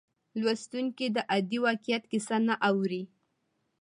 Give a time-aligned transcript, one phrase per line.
[0.41, 3.03] لوستونکی د عادي واقعیت کیسه نه اوري.